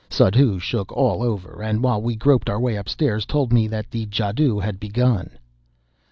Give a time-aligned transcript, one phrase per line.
[0.09, 4.07] Suddhoo shook all over, and while we groped our way upstairs told me that the
[4.07, 5.29] jadoo had begun.